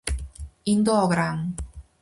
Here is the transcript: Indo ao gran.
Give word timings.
Indo 0.73 0.91
ao 0.95 1.07
gran. 1.13 1.37